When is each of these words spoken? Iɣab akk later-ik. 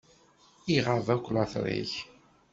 Iɣab 0.75 1.07
akk 1.15 1.25
later-ik. 1.33 1.93